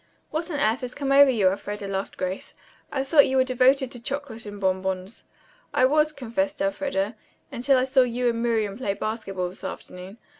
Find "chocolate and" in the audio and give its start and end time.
4.01-4.59